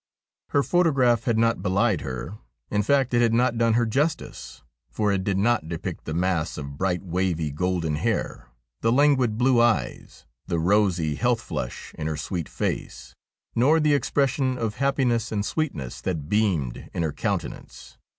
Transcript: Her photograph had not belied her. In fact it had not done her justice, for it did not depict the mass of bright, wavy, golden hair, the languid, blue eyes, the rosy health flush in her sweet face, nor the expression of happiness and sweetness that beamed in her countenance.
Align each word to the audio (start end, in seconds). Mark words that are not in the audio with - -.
Her 0.49 0.63
photograph 0.63 1.25
had 1.25 1.37
not 1.37 1.61
belied 1.61 2.01
her. 2.01 2.39
In 2.71 2.81
fact 2.81 3.13
it 3.13 3.21
had 3.21 3.35
not 3.35 3.59
done 3.59 3.73
her 3.73 3.85
justice, 3.85 4.63
for 4.89 5.11
it 5.11 5.23
did 5.23 5.37
not 5.37 5.69
depict 5.69 6.05
the 6.05 6.13
mass 6.15 6.57
of 6.57 6.75
bright, 6.75 7.03
wavy, 7.03 7.51
golden 7.51 7.97
hair, 7.97 8.47
the 8.81 8.91
languid, 8.91 9.37
blue 9.37 9.61
eyes, 9.61 10.25
the 10.47 10.57
rosy 10.57 11.13
health 11.13 11.41
flush 11.41 11.93
in 11.99 12.07
her 12.07 12.17
sweet 12.17 12.49
face, 12.49 13.13
nor 13.53 13.79
the 13.79 13.93
expression 13.93 14.57
of 14.57 14.77
happiness 14.77 15.31
and 15.31 15.45
sweetness 15.45 16.01
that 16.01 16.27
beamed 16.27 16.89
in 16.95 17.03
her 17.03 17.13
countenance. 17.13 17.99